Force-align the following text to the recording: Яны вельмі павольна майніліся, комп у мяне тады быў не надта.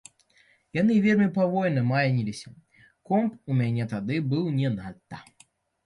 Яны 0.77 0.95
вельмі 1.07 1.27
павольна 1.35 1.85
майніліся, 1.91 2.49
комп 3.13 3.31
у 3.49 3.61
мяне 3.63 3.83
тады 3.97 4.15
быў 4.35 4.53
не 4.61 4.77
надта. 4.83 5.27